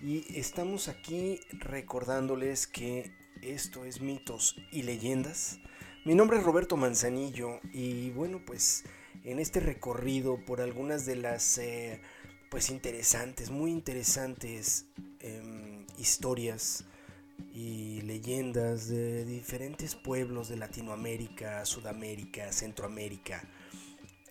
y 0.02 0.36
estamos 0.36 0.88
aquí 0.88 1.38
recordándoles 1.52 2.66
que 2.66 3.12
esto 3.40 3.84
es 3.84 4.00
mitos 4.00 4.56
y 4.72 4.82
leyendas. 4.82 5.60
Mi 6.04 6.16
nombre 6.16 6.38
es 6.38 6.42
Roberto 6.42 6.76
Manzanillo 6.76 7.60
y 7.72 8.10
bueno 8.10 8.42
pues 8.44 8.82
en 9.28 9.38
este 9.40 9.60
recorrido 9.60 10.42
por 10.46 10.62
algunas 10.62 11.04
de 11.04 11.14
las 11.14 11.58
eh, 11.58 12.00
pues 12.50 12.70
interesantes, 12.70 13.50
muy 13.50 13.70
interesantes 13.70 14.86
em, 15.20 15.84
historias 15.98 16.84
y 17.52 18.00
leyendas 18.02 18.88
de 18.88 19.26
diferentes 19.26 19.94
pueblos 19.94 20.48
de 20.48 20.56
Latinoamérica, 20.56 21.66
Sudamérica, 21.66 22.50
Centroamérica. 22.52 23.44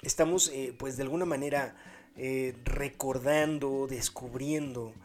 Estamos 0.01 0.49
eh, 0.51 0.73
pues 0.75 0.97
de 0.97 1.03
alguna 1.03 1.25
manera 1.25 1.75
eh, 2.15 2.55
recordando, 2.65 3.85
descubriendo 3.85 4.95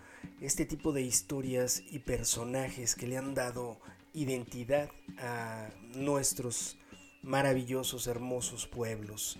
este 0.41 0.65
tipo 0.65 0.93
de 0.93 1.03
historias 1.03 1.83
y 1.91 1.99
personajes 1.99 2.95
que 2.95 3.07
le 3.07 3.19
han 3.19 3.35
dado 3.35 3.79
identidad 4.15 4.89
a 5.19 5.69
nuestros 5.95 6.79
maravillosos, 7.23 8.07
hermosos 8.07 8.67
pueblos 8.67 9.39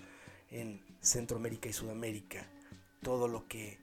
en 0.53 0.81
Centroamérica 1.01 1.69
y 1.69 1.73
Sudamérica, 1.73 2.49
todo 3.01 3.27
lo 3.27 3.47
que 3.47 3.79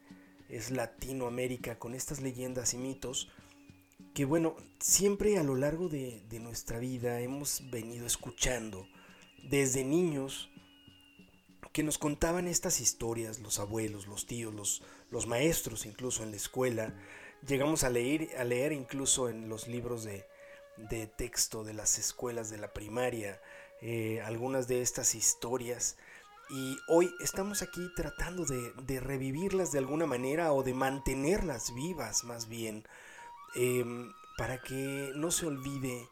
es 0.48 0.70
Latinoamérica 0.70 1.78
con 1.78 1.94
estas 1.94 2.20
leyendas 2.20 2.74
y 2.74 2.78
mitos 2.78 3.28
que 4.14 4.24
bueno, 4.24 4.56
siempre 4.80 5.38
a 5.38 5.42
lo 5.42 5.54
largo 5.54 5.88
de, 5.88 6.22
nuestra 6.40 6.78
vida 6.78 7.20
hemos 7.20 7.70
venido 7.70 8.06
escuchando 8.06 8.88
desde 9.44 9.84
niños 9.84 10.50
que 11.72 11.82
nos 11.82 11.98
contaban 11.98 12.48
estas 12.48 12.80
historias, 12.80 13.38
los 13.38 13.60
abuelos, 13.60 14.08
los 14.08 14.26
tíos, 14.26 14.52
los, 14.52 14.82
los 15.10 15.26
maestros 15.26 15.86
incluso 15.86 16.24
en 16.24 16.32
la 16.32 16.36
escuela. 16.36 16.94
Llegamos 17.46 17.84
a 17.84 17.90
leer, 17.90 18.30
a 18.36 18.44
leer 18.44 18.72
incluso 18.72 19.28
en 19.28 19.48
los 19.48 19.68
libros 19.68 20.02
de, 20.02 20.24
de 20.76 21.06
texto 21.06 21.62
de 21.62 21.74
las 21.74 21.98
escuelas 21.98 22.50
de 22.50 22.58
la 22.58 22.72
primaria 22.72 23.40
eh, 23.82 24.20
algunas 24.22 24.68
de 24.68 24.82
estas 24.82 25.14
historias 25.14 25.96
y 26.50 26.78
hoy 26.88 27.14
estamos 27.20 27.62
aquí 27.62 27.88
tratando 27.94 28.44
de, 28.44 29.00
revivirlas 29.00 29.70
de 29.70 29.78
alguna 29.78 30.06
manera 30.06 30.52
o 30.52 30.64
de 30.64 30.74
mantenerlas 30.74 31.72
vivas 31.74 32.24
más 32.24 32.48
bien, 32.48 32.84
em, 33.54 34.12
para 34.36 34.60
que 34.60 35.12
no 35.14 35.30
se 35.30 35.46
olvide 35.46 36.08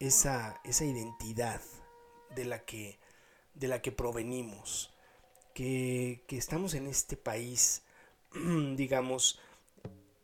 esa, 0.00 0.60
esa 0.64 0.84
identidad 0.84 1.60
de 2.34 2.44
la 2.46 2.64
que, 2.64 2.98
de 3.54 3.68
la 3.68 3.80
que 3.80 3.92
provenimos, 3.92 4.92
que, 5.54 6.24
estamos 6.30 6.74
en 6.74 6.88
este 6.88 7.16
país, 7.16 7.82
digamos, 8.76 9.40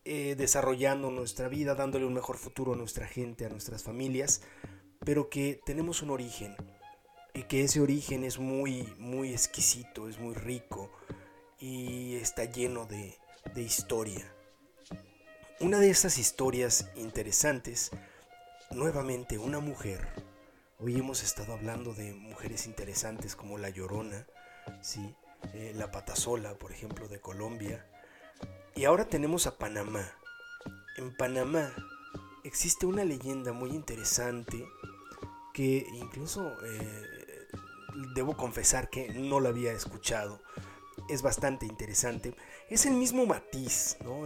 eh, 0.05 0.35
desarrollando 0.37 1.11
nuestra 1.11 1.49
vida, 1.49 1.75
dándole 1.77 2.05
un 2.07 2.15
mejor 2.15 2.37
futuro 2.37 2.73
a 2.73 2.77
nuestra 2.77 3.07
gente, 3.07 3.47
a 3.47 3.49
nuestras 3.49 3.85
familias, 3.85 4.43
pero 5.05 5.31
que 5.31 5.61
tenemos 5.65 6.03
un 6.03 6.11
origen 6.11 6.57
que 7.45 7.63
ese 7.63 7.81
origen 7.81 8.25
es 8.25 8.39
muy, 8.39 8.95
muy 8.99 9.33
exquisito, 9.33 10.09
es 10.09 10.19
muy 10.19 10.35
rico 10.35 10.91
y 11.59 12.17
está 12.17 12.45
lleno 12.45 12.87
de, 12.87 13.17
historia. 13.57 14.25
una 15.61 15.79
de 15.79 15.91
esas 15.91 16.19
historias 16.19 16.91
interesantes, 16.97 17.91
nuevamente 18.71 19.39
una 19.39 19.61
mujer, 19.61 20.07
hoy 20.79 20.97
hemos 20.97 21.23
estado 21.23 21.53
hablando 21.53 21.95
de 21.95 22.13
mujeres 22.13 22.67
interesantes 22.67 23.37
como 23.37 23.59
La 23.59 23.71
Llorona, 23.71 24.27
¿sí? 24.83 25.15
Eh, 25.55 25.73
la 25.77 25.91
Patasola, 25.91 26.55
por 26.59 26.73
ejemplo, 26.73 27.09
de 27.09 27.21
Colombia, 27.21 27.87
y 28.75 28.85
ahora 28.85 29.07
tenemos 29.07 29.47
a 29.47 29.57
Panamá. 29.57 30.07
En 30.99 31.17
Panamá 31.17 31.73
existe 32.45 32.87
una 32.87 33.05
leyenda 33.05 33.53
muy 33.53 33.71
interesante 33.71 34.67
que 35.55 35.87
incluso 35.95 36.53
eh, 36.63 37.16
debo 38.15 38.37
confesar 38.37 38.91
que 38.91 39.09
no 39.09 39.41
la 39.41 39.51
había 39.51 39.73
escuchado. 39.73 40.43
Es 41.09 41.23
bastante 41.23 41.67
interesante. 41.67 42.35
Es 42.69 42.87
el 42.87 42.95
mismo 42.95 43.27
matiz, 43.27 43.97
¿no? 44.03 44.25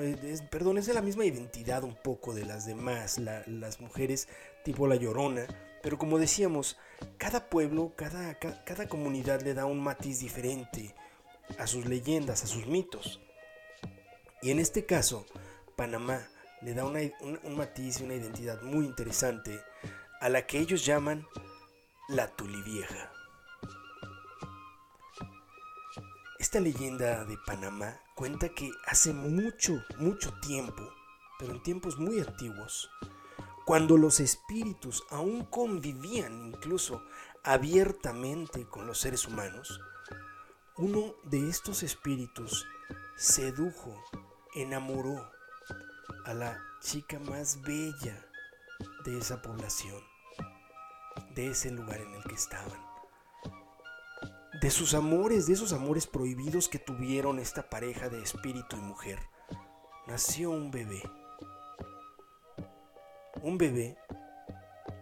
perdón, 0.50 0.78
es 0.78 0.86
de 0.86 0.94
la 0.94 1.02
misma 1.02 1.24
identidad 1.24 1.84
un 1.84 1.96
poco 1.96 2.32
de 2.34 2.44
las 2.44 2.64
demás, 2.64 3.18
las 3.18 3.80
mujeres 3.80 4.28
tipo 4.64 4.86
La 4.86 4.96
Llorona. 4.96 5.46
Pero 5.82 5.98
como 5.98 6.18
decíamos, 6.18 6.78
cada 7.18 7.48
pueblo, 7.48 7.92
cada, 7.96 8.38
cada 8.38 8.88
comunidad 8.88 9.42
le 9.42 9.54
da 9.54 9.66
un 9.66 9.82
matiz 9.82 10.20
diferente 10.20 10.94
a 11.58 11.66
sus 11.66 11.86
leyendas, 11.86 12.44
a 12.44 12.46
sus 12.46 12.66
mitos. 12.66 13.20
Y 14.42 14.50
en 14.50 14.58
este 14.58 14.86
caso, 14.86 15.26
Panamá 15.76 16.26
le 16.62 16.74
da 16.74 16.84
un, 16.84 17.56
matiz 17.56 18.00
y 18.00 18.04
una 18.04 18.14
identidad 18.14 18.60
muy 18.62 18.84
interesante 18.84 19.60
a 20.20 20.28
la 20.28 20.46
que 20.46 20.58
ellos 20.58 20.84
llaman 20.84 21.26
la 22.08 22.28
Tulivieja. 22.28 23.10
Esta 26.50 26.58
leyenda 26.58 27.24
de 27.26 27.38
Panamá 27.46 28.00
cuenta 28.16 28.48
que 28.48 28.72
hace 28.84 29.12
mucho, 29.12 29.84
mucho 29.98 30.34
tiempo, 30.40 30.82
pero 31.38 31.52
en 31.52 31.62
tiempos 31.62 31.96
muy 31.96 32.18
antiguos, 32.18 32.90
cuando 33.64 33.96
los 33.96 34.18
espíritus 34.18 35.04
aún 35.10 35.44
convivían 35.44 36.46
incluso 36.46 37.04
abiertamente 37.44 38.66
con 38.66 38.88
los 38.88 38.98
seres 38.98 39.28
humanos, 39.28 39.80
uno 40.76 41.14
de 41.22 41.48
estos 41.48 41.84
espíritus 41.84 42.66
sedujo 43.16 44.02
enamoró 44.56 45.30
a 46.24 46.34
la 46.34 46.60
chica 46.80 47.20
más 47.20 47.62
bella 47.62 48.26
de 49.04 49.18
esa 49.18 49.40
población, 49.40 50.02
de 51.32 51.50
ese 51.52 51.70
lugar 51.70 52.00
en 52.00 52.12
el 52.12 52.24
que 52.24 52.34
estaban. 52.34 52.89
De 54.60 54.70
sus 54.70 54.92
amores, 54.92 55.46
de 55.46 55.54
esos 55.54 55.72
amores 55.72 56.06
prohibidos 56.06 56.68
que 56.68 56.78
tuvieron 56.78 57.38
esta 57.38 57.70
pareja 57.70 58.10
de 58.10 58.22
espíritu 58.22 58.76
y 58.76 58.80
mujer, 58.80 59.18
nació 60.06 60.50
un 60.50 60.70
bebé. 60.70 61.02
Un 63.42 63.56
bebé 63.56 63.96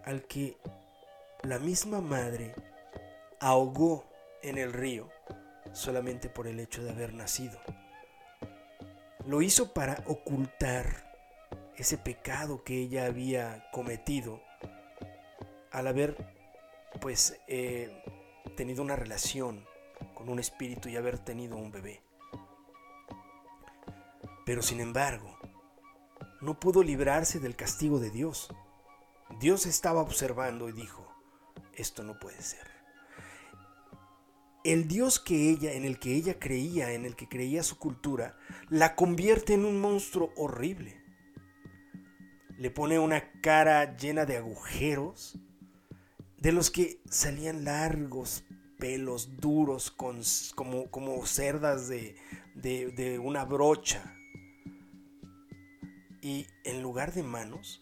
al 0.04 0.24
que 0.28 0.56
la 1.42 1.58
misma 1.58 2.00
madre 2.00 2.54
ahogó 3.40 4.08
en 4.42 4.58
el 4.58 4.72
río 4.72 5.08
solamente 5.72 6.28
por 6.28 6.46
el 6.46 6.60
hecho 6.60 6.84
de 6.84 6.90
haber 6.90 7.12
nacido. 7.12 7.58
Lo 9.26 9.42
hizo 9.42 9.72
para 9.72 10.04
ocultar 10.06 11.08
ese 11.76 11.98
pecado 11.98 12.62
que 12.62 12.80
ella 12.82 13.06
había 13.06 13.68
cometido 13.72 14.40
al 15.72 15.88
haber 15.88 16.16
pues 17.00 17.40
eh, 17.48 18.02
tenido 18.58 18.82
una 18.82 18.96
relación 18.96 19.64
con 20.14 20.28
un 20.28 20.38
espíritu 20.38 20.90
y 20.90 20.96
haber 20.96 21.18
tenido 21.18 21.56
un 21.56 21.70
bebé. 21.70 22.02
Pero 24.44 24.60
sin 24.60 24.80
embargo, 24.80 25.38
no 26.40 26.60
pudo 26.60 26.82
librarse 26.82 27.40
del 27.40 27.56
castigo 27.56 28.00
de 28.00 28.10
Dios. 28.10 28.48
Dios 29.40 29.64
estaba 29.64 30.02
observando 30.02 30.68
y 30.68 30.72
dijo, 30.72 31.06
esto 31.72 32.02
no 32.02 32.18
puede 32.18 32.42
ser 32.42 32.78
el 34.64 34.86
Dios 34.86 35.18
que 35.18 35.48
ella, 35.50 35.72
en 35.72 35.84
el 35.84 35.98
que 35.98 36.14
ella 36.14 36.38
creía, 36.38 36.92
en 36.92 37.06
el 37.06 37.16
que 37.16 37.28
creía 37.28 37.62
su 37.62 37.78
cultura, 37.78 38.36
la 38.68 38.96
convierte 38.96 39.54
en 39.54 39.64
un 39.64 39.80
monstruo 39.80 40.32
horrible. 40.36 41.02
Le 42.58 42.70
pone 42.70 42.98
una 42.98 43.30
cara 43.40 43.96
llena 43.96 44.26
de 44.26 44.36
agujeros, 44.36 45.38
de 46.36 46.52
los 46.52 46.70
que 46.70 47.00
salían 47.08 47.64
largos 47.64 48.44
pelos 48.78 49.40
duros 49.40 49.90
como, 49.90 50.90
como 50.90 51.26
cerdas 51.26 51.88
de, 51.88 52.16
de 52.54 53.18
una 53.18 53.44
brocha. 53.44 54.14
Y 56.20 56.46
en 56.64 56.82
lugar 56.82 57.12
de 57.12 57.22
manos, 57.22 57.80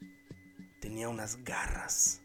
tenía 0.81 1.09
unas 1.09 1.45
garras. 1.45 2.23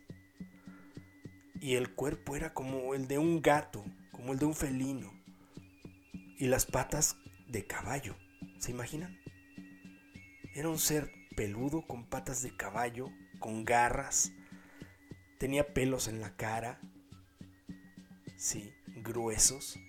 Y 1.60 1.76
el 1.76 1.94
cuerpo 1.94 2.36
era 2.36 2.54
como 2.54 2.96
el 2.96 3.08
de 3.08 3.18
un 3.18 3.42
gato 3.42 3.84
como 4.22 4.34
el 4.34 4.40
de 4.40 4.46
un 4.46 4.54
felino, 4.54 5.12
y 6.38 6.46
las 6.46 6.68
patas 6.68 7.18
de 7.48 7.66
caballo. 7.66 8.16
¿Se 8.60 8.70
imaginan? 8.70 9.20
Era 10.54 10.70
un 10.70 10.78
ser 10.78 11.12
peludo 11.36 11.88
con 11.88 12.06
patas 12.06 12.44
de 12.44 12.56
caballo, 12.56 13.10
con 13.40 13.66
garras, 13.66 14.32
tenía 15.40 15.74
pelos 15.74 16.08
en 16.08 16.22
la 16.22 16.36
cara, 16.36 16.80
sí, 18.42 18.74
gruesos, 18.88 19.80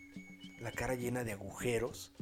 la 0.60 0.72
cara 0.72 0.94
llena 0.94 1.24
de 1.24 1.32
agujeros. 1.32 2.12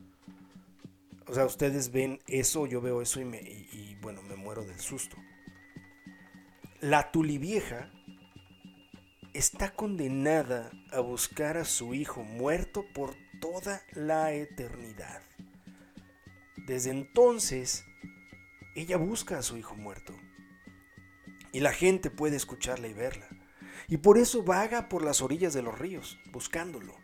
O 1.27 1.35
sea, 1.35 1.45
ustedes 1.45 1.91
ven 1.91 2.21
eso, 2.29 2.67
yo 2.67 2.81
veo 2.81 3.03
eso 3.03 3.21
y, 3.21 3.97
bueno, 4.01 4.23
me 4.23 4.37
muero 4.37 4.65
del 4.65 4.79
susto. 4.79 5.17
La 6.81 7.11
tulivieja 7.11 7.91
está 9.35 9.75
condenada 9.75 10.71
a 10.93 11.01
buscar 11.01 11.57
a 11.57 11.65
su 11.65 11.95
hijo 11.95 12.23
muerto 12.23 12.87
por 12.95 13.17
toda 13.41 13.83
la 13.93 14.33
eternidad. 14.33 15.23
Desde 16.57 16.91
entonces, 16.91 17.85
ella 18.77 18.97
busca 18.97 19.39
a 19.39 19.43
su 19.43 19.57
hijo 19.57 19.75
muerto. 19.75 20.15
Y 21.53 21.59
la 21.59 21.73
gente 21.73 22.09
puede 22.09 22.37
escucharla 22.37 22.87
y 22.87 22.93
verla. 22.93 23.29
Y 23.91 23.97
por 23.97 24.19
eso 24.19 24.45
vaga 24.45 24.89
por 24.89 25.03
las 25.03 25.21
orillas 25.21 25.53
de 25.53 25.63
los 25.63 25.77
ríos, 25.77 26.17
buscándolo. 26.31 26.95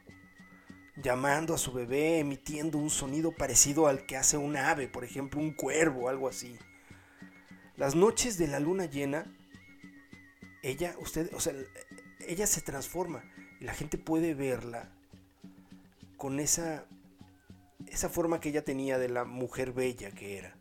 Llamando 1.03 1.53
a 1.53 1.59
su 1.59 1.73
bebé, 1.73 2.21
emitiendo 2.21 2.79
un 2.79 2.91
sonido 2.91 3.33
parecido 3.33 3.89
al 3.89 4.07
que 4.07 4.17
hace 4.17 4.37
un 4.37 4.57
ave, 4.57 4.87
por 4.87 5.03
ejemplo, 5.03 5.41
un 5.41 5.53
cuervo 5.53 6.09
algo 6.09 6.29
así. 6.29 6.57
Las 7.77 7.97
noches 7.97 8.39
de 8.39 8.47
la 8.47 8.61
luna 8.61 8.87
llena, 8.87 9.27
ella, 10.63 10.95
usted, 11.01 11.29
o 11.35 11.41
sea, 11.41 11.55
ella 12.21 12.47
se 12.47 12.61
transforma 12.61 13.25
y 13.61 13.65
la 13.65 13.75
gente 13.75 13.99
puede 13.99 14.35
verla 14.35 14.89
con 16.17 16.39
esa, 16.39 16.87
esa 17.89 18.09
forma 18.09 18.41
que 18.41 18.51
ella 18.51 18.65
tenía 18.65 18.97
de 18.97 19.09
la 19.09 19.25
mujer 19.25 19.73
bella 19.73 20.13
que 20.13 20.39
era. 20.39 20.57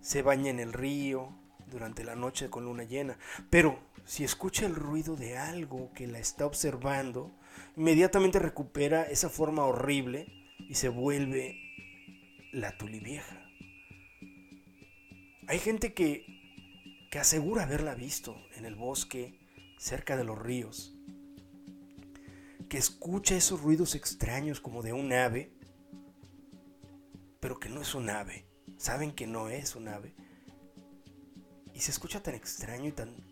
Se 0.00 0.22
baña 0.22 0.48
en 0.48 0.60
el 0.60 0.72
río 0.72 1.28
durante 1.66 2.04
la 2.04 2.16
noche 2.16 2.48
con 2.48 2.64
luna 2.64 2.84
llena, 2.84 3.18
pero 3.50 3.78
si 4.06 4.22
escucha 4.22 4.66
el 4.66 4.76
ruido 4.76 5.16
de 5.16 5.36
algo 5.36 5.92
que 5.92 6.06
la 6.06 6.20
está 6.20 6.46
observando, 6.46 7.36
inmediatamente 7.76 8.38
recupera 8.38 9.02
esa 9.02 9.28
forma 9.28 9.64
horrible 9.64 10.26
y 10.60 10.76
se 10.76 10.88
vuelve 10.88 11.58
la 12.52 12.78
tulivieja. 12.78 13.44
Hay 15.48 15.58
gente 15.58 15.92
que, 15.92 16.24
que 17.10 17.18
asegura 17.18 17.64
haberla 17.64 17.96
visto 17.96 18.36
en 18.54 18.64
el 18.64 18.76
bosque, 18.76 19.40
cerca 19.76 20.16
de 20.16 20.24
los 20.24 20.38
ríos, 20.38 20.94
que 22.68 22.78
escucha 22.78 23.36
esos 23.36 23.60
ruidos 23.60 23.96
extraños 23.96 24.60
como 24.60 24.82
de 24.82 24.92
un 24.92 25.12
ave, 25.12 25.52
pero 27.40 27.58
que 27.58 27.68
no 27.68 27.80
es 27.80 27.94
un 27.94 28.08
ave. 28.08 28.46
Saben 28.76 29.12
que 29.12 29.26
no 29.26 29.48
es 29.48 29.74
un 29.74 29.88
ave. 29.88 30.14
Y 31.74 31.80
se 31.80 31.90
escucha 31.90 32.22
tan 32.22 32.34
extraño 32.34 32.88
y 32.88 32.92
tan, 32.92 33.25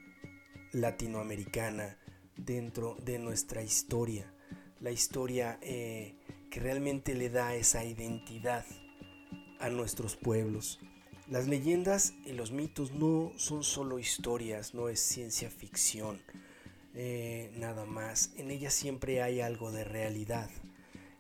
latinoamericana, 0.72 1.98
dentro 2.38 2.96
de 3.05 3.18
nuestra 3.18 3.62
historia, 3.62 4.33
la 4.81 4.92
historia 4.92 5.59
eh, 5.61 6.16
que 6.51 6.59
realmente 6.59 7.12
le 7.12 7.29
da 7.29 7.55
esa 7.55 7.85
identidad 7.85 8.64
a 9.61 9.68
nuestros 9.68 10.16
pueblos. 10.16 10.81
Las 11.33 11.49
leyendas 11.49 12.12
y 12.27 12.33
los 12.33 12.53
mitos 12.53 12.92
no 12.92 13.33
son 13.37 13.64
solo 13.64 13.99
historias, 13.99 14.75
no 14.75 14.90
es 14.90 15.01
ciencia 15.01 15.49
ficción, 15.49 16.21
eh, 16.92 17.51
nada 17.57 17.87
más. 17.87 18.35
En 18.37 18.51
ellas 18.51 18.75
siempre 18.75 19.23
hay 19.23 19.40
algo 19.40 19.73
de 19.73 19.83
realidad. 19.83 20.51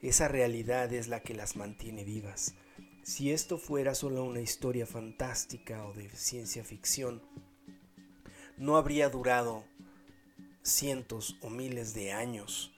Esa 0.02 0.28
realidad 0.28 0.92
es 0.92 1.08
la 1.08 1.20
que 1.20 1.32
las 1.32 1.56
mantiene 1.56 2.04
vivas. 2.04 2.54
Si 3.02 3.32
esto 3.32 3.56
fuera 3.56 3.94
solo 3.94 4.22
una 4.22 4.42
historia 4.42 4.86
fantástica 4.86 5.86
o 5.86 5.94
de 5.94 6.10
ciencia 6.10 6.62
ficción, 6.62 7.22
no 8.58 8.76
habría 8.76 9.08
durado 9.08 9.64
cientos 10.62 11.38
o 11.40 11.48
miles 11.48 11.94
de 11.94 12.12
años 12.12 12.70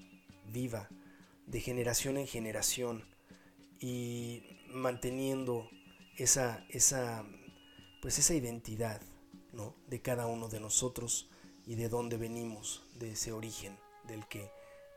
viva, 0.52 0.88
de 1.48 1.60
generación 1.60 2.16
en 2.16 2.28
generación, 2.28 3.02
y 3.80 4.44
manteniendo 4.68 5.68
esa, 6.16 6.64
esa, 6.68 7.24
pues 8.00 8.18
esa 8.18 8.34
identidad 8.34 9.00
¿no? 9.52 9.74
de 9.86 10.00
cada 10.00 10.26
uno 10.26 10.48
de 10.48 10.60
nosotros 10.60 11.28
y 11.66 11.74
de 11.76 11.88
dónde 11.88 12.16
venimos, 12.16 12.82
de 12.98 13.12
ese 13.12 13.32
origen 13.32 13.78
del 14.04 14.26
que, 14.26 14.50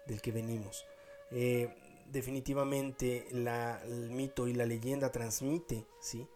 del 0.08 0.21
que 0.21 0.32
venimos. 0.32 0.86
Eh, 1.32 1.73
definitivamente 2.12 3.27
el 3.30 4.10
mito 4.10 4.47
y 4.47 4.53
la 4.53 4.65
leyenda 4.65 5.12
transmite, 5.12 5.86
¿sí? 5.99 6.27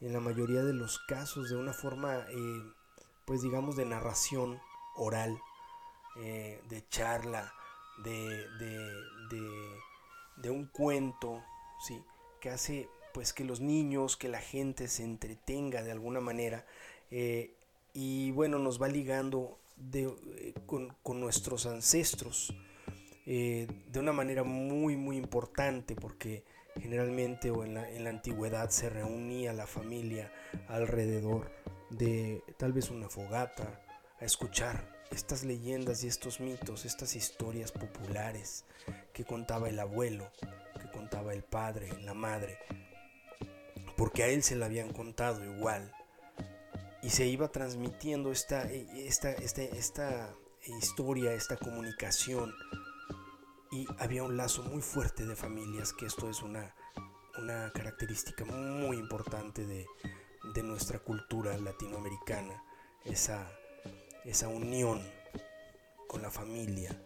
En 0.00 0.12
la 0.12 0.20
mayoría 0.20 0.62
de 0.62 0.72
los 0.72 0.98
casos 0.98 1.50
de 1.50 1.56
una 1.56 1.72
forma, 1.72 2.26
eh, 2.30 2.72
pues 3.24 3.42
digamos, 3.42 3.76
de 3.76 3.84
narración 3.84 4.60
oral, 4.96 5.38
eh, 6.16 6.60
de 6.68 6.88
charla, 6.88 7.52
de, 8.02 8.48
de, 10.36 10.50
un 10.50 10.66
cuento, 10.66 11.42
¿sí? 11.86 12.02
Que 12.40 12.50
hace 12.50 12.88
pues 13.12 13.32
que 13.32 13.44
los 13.44 13.60
niños, 13.60 14.16
que 14.16 14.28
la 14.28 14.40
gente 14.40 14.88
se 14.88 15.04
entretenga 15.04 15.82
de 15.82 15.92
alguna 15.92 16.20
manera 16.20 16.66
eh, 17.10 17.54
y 17.92 18.30
bueno, 18.32 18.58
nos 18.58 18.80
va 18.80 18.88
ligando 18.88 19.58
con, 20.66 20.94
con 21.02 21.20
nuestros 21.20 21.66
ancestros, 21.66 22.54
eh, 23.26 23.66
de 23.88 24.00
una 24.00 24.12
manera 24.12 24.44
muy 24.44 24.96
muy 24.96 25.16
importante 25.16 25.94
porque 25.94 26.44
generalmente 26.80 27.50
o 27.50 27.64
en 27.64 27.74
la, 27.74 27.90
en 27.90 28.04
la, 28.04 28.10
antigüedad 28.10 28.70
se 28.70 28.90
reunía 28.90 29.52
la 29.52 29.66
familia 29.66 30.32
alrededor 30.68 31.50
de 31.90 32.42
tal 32.56 32.72
vez 32.72 32.90
una 32.90 33.08
fogata 33.08 33.82
a 34.20 34.24
escuchar 34.24 35.00
estas 35.10 35.44
leyendas 35.44 36.04
y 36.04 36.06
estos 36.06 36.40
mitos, 36.40 36.84
estas 36.84 37.16
historias 37.16 37.72
populares 37.72 38.64
que 39.12 39.24
contaba 39.24 39.68
el 39.68 39.78
abuelo, 39.80 40.30
que 40.80 40.90
contaba 40.90 41.32
el 41.32 41.42
padre, 41.42 41.88
la 42.02 42.14
madre, 42.14 42.58
porque 44.00 44.22
a 44.22 44.28
él 44.28 44.42
se 44.42 44.56
la 44.56 44.64
habían 44.64 44.94
contado 44.94 45.44
igual. 45.44 45.92
Y 47.02 47.10
se 47.10 47.26
iba 47.26 47.52
transmitiendo 47.52 48.32
esta, 48.32 48.62
esta, 48.62 49.30
esta, 49.32 49.60
esta 49.60 50.34
historia, 50.78 51.34
esta 51.34 51.58
comunicación. 51.58 52.54
Y 53.70 53.86
había 53.98 54.22
un 54.22 54.38
lazo 54.38 54.62
muy 54.62 54.80
fuerte 54.80 55.26
de 55.26 55.36
familias, 55.36 55.92
que 55.92 56.06
esto 56.06 56.30
es 56.30 56.40
una, 56.40 56.74
una 57.36 57.70
característica 57.74 58.46
muy 58.46 58.96
importante 58.96 59.66
de, 59.66 59.84
de, 60.54 60.62
nuestra 60.62 61.00
cultura 61.00 61.58
latinoamericana, 61.58 62.64
esa, 63.04 63.52
esa 64.24 64.48
unión 64.48 65.06
con 66.08 66.22
la 66.22 66.30
familia 66.30 66.98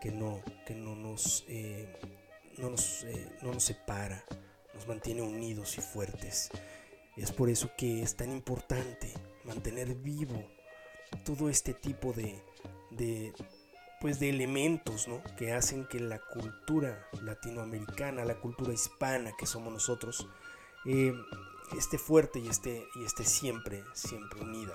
que 0.00 0.10
no, 0.10 0.40
que 0.66 0.74
no, 0.74 0.96
nos, 0.96 1.44
eh, 1.48 2.00
no, 2.56 2.70
nos, 2.70 3.04
eh, 3.04 3.30
no 3.42 3.52
nos 3.52 3.62
separa, 3.62 4.24
mantiene 4.88 5.22
unidos 5.22 5.78
y 5.78 5.80
fuertes. 5.80 6.50
Es 7.16 7.30
por 7.30 7.50
eso 7.50 7.70
que 7.76 8.02
es 8.02 8.16
tan 8.16 8.32
importante 8.32 9.12
mantener 9.44 9.94
vivo 9.94 10.42
todo 11.24 11.48
este 11.48 11.74
tipo 11.74 12.12
de, 12.12 12.42
de, 12.90 13.32
pues 14.00 14.18
de 14.20 14.30
elementos 14.30 15.08
¿no? 15.08 15.22
que 15.36 15.52
hacen 15.52 15.86
que 15.86 16.00
la 16.00 16.18
cultura 16.18 17.08
latinoamericana, 17.22 18.24
la 18.24 18.40
cultura 18.40 18.72
hispana 18.72 19.32
que 19.38 19.46
somos 19.46 19.72
nosotros, 19.72 20.28
eh, 20.86 21.12
esté 21.76 21.98
fuerte 21.98 22.38
y 22.38 22.48
esté, 22.48 22.86
y 22.94 23.04
esté 23.04 23.24
siempre, 23.24 23.84
siempre 23.94 24.40
unida. 24.40 24.74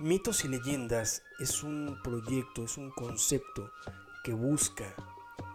Mitos 0.00 0.44
y 0.44 0.48
leyendas 0.48 1.22
es 1.38 1.62
un 1.62 1.98
proyecto, 2.04 2.64
es 2.64 2.76
un 2.76 2.90
concepto 2.90 3.72
que 4.22 4.34
busca 4.34 4.94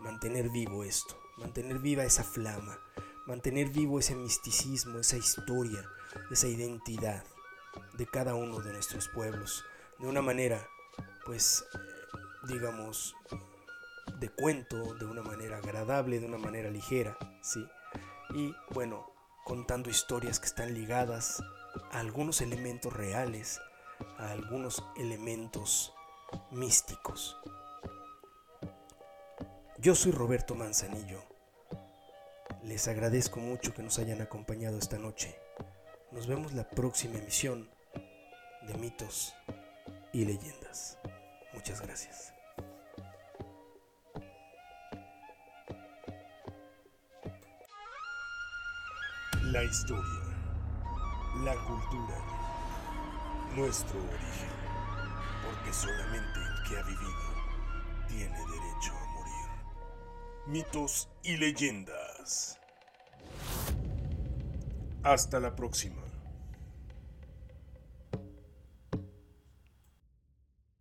mantener 0.02 0.50
vivo 0.50 0.84
esto, 0.84 1.16
mantener 1.38 1.78
viva 1.80 2.04
esa 2.04 2.24
flama, 2.24 2.80
mantener 3.26 3.70
vivo 3.70 4.00
ese 4.00 4.16
misticismo, 4.16 5.00
esa 5.00 5.18
historia, 5.18 5.84
esa 6.32 6.48
identidad 6.48 7.24
de 7.94 8.06
cada 8.06 8.36
uno 8.36 8.60
de 8.60 8.74
nuestros 8.74 9.08
pueblos, 9.08 9.64
de 10.00 10.08
una 10.08 10.22
manera, 10.22 10.68
pues, 11.26 11.66
digamos, 12.48 13.16
de 14.20 14.30
cuento, 14.30 14.96
de 14.96 15.06
una 15.06 15.22
manera 15.22 15.58
agradable, 15.58 16.20
de 16.20 16.26
una 16.26 16.38
manera 16.38 16.70
ligera, 16.70 17.18
¿sí? 17.42 17.66
Y 18.34 18.54
bueno, 18.72 19.12
contando 19.46 19.90
historias 19.90 20.40
que 20.40 20.48
están 20.48 20.74
ligadas 20.74 21.42
a 21.92 22.00
algunos 22.00 22.42
elementos 22.42 22.94
reales, 22.94 23.60
a 24.18 24.32
algunos 24.32 24.84
elementos 24.98 25.94
místicos. 26.52 27.38
Yo 29.78 29.96
soy 29.96 30.12
Roberto 30.12 30.56
Manzanillo. 30.56 31.33
Les 32.64 32.88
agradezco 32.88 33.42
mucho 33.42 33.74
que 33.74 33.84
nos 33.84 34.00
hayan 34.00 34.22
acompañado 34.22 34.78
esta 34.78 34.98
noche. 34.98 35.36
Nos 36.12 36.28
vemos 36.28 36.54
la 36.54 36.70
próxima 36.70 37.18
emisión 37.18 37.70
de 38.66 38.74
mitos 38.76 39.34
y 40.14 40.24
leyendas. 40.24 40.98
Muchas 41.54 41.82
gracias. 41.82 42.34
La 49.42 49.62
historia, 49.66 50.22
la 51.44 51.56
cultura, 51.66 52.18
nuestro 53.58 54.00
origen, 54.00 54.50
porque 55.44 55.74
solamente 55.74 56.40
el 56.40 56.70
que 56.70 56.78
ha 56.78 56.84
vivido 56.84 58.08
tiene 58.08 58.40
derecho 58.40 58.94
a 58.96 59.06
morir. 59.08 59.50
Mitos 60.48 61.10
y 61.24 61.36
leyendas. 61.36 62.03
Hasta 65.04 65.40
la 65.40 65.56
próxima. 65.56 66.03